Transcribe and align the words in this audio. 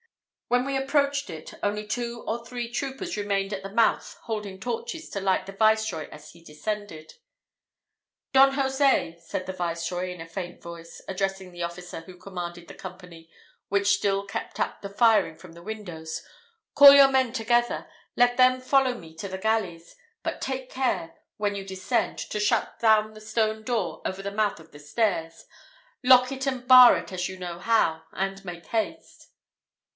When 0.47 0.65
we 0.65 0.75
approached 0.75 1.29
it, 1.29 1.53
only 1.63 1.85
two 1.87 2.23
or 2.27 2.43
three 2.43 2.69
troopers 2.69 3.15
remained 3.15 3.53
at 3.53 3.63
the 3.63 3.69
mouth 3.71 4.17
holding 4.23 4.59
torches 4.59 5.09
to 5.11 5.21
light 5.21 5.45
the 5.45 5.53
viceroy 5.53 6.09
as 6.11 6.31
he 6.31 6.43
descended. 6.43 7.13
"Don 8.33 8.55
Jose," 8.55 9.17
said 9.21 9.45
the 9.45 9.53
viceroy, 9.53 10.11
in 10.11 10.19
a 10.19 10.27
faint 10.27 10.61
voice, 10.61 11.01
addressing 11.07 11.51
the 11.51 11.61
officer 11.63 12.01
who 12.01 12.17
commanded 12.17 12.67
the 12.67 12.73
company 12.73 13.29
which 13.69 13.93
still 13.95 14.25
kept 14.25 14.59
up 14.59 14.81
the 14.81 14.89
firing 14.89 15.37
from 15.37 15.53
the 15.53 15.61
windows, 15.63 16.21
"call 16.75 16.93
your 16.93 17.11
men 17.11 17.31
together 17.31 17.87
let 18.17 18.35
them 18.35 18.59
follow 18.59 18.95
me 18.95 19.15
to 19.15 19.29
the 19.29 19.37
galleys 19.37 19.95
but 20.23 20.41
take 20.41 20.69
care, 20.69 21.15
when 21.37 21.55
you 21.55 21.63
descend, 21.63 22.17
to 22.17 22.39
shut 22.39 22.77
down 22.79 23.13
the 23.13 23.21
stone 23.21 23.63
door 23.63 24.01
over 24.03 24.23
the 24.23 24.31
mouth 24.31 24.59
of 24.59 24.71
the 24.71 24.79
stairs 24.79 25.45
lock 26.03 26.31
it 26.31 26.47
and 26.47 26.67
bar 26.67 26.97
it 26.97 27.13
as 27.13 27.29
you 27.29 27.37
know 27.37 27.59
how; 27.59 28.03
and 28.11 28.43
make 28.43 28.65
haste." 28.65 29.27